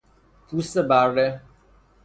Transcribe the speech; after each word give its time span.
پوست 0.47 0.77
بره 0.79 1.41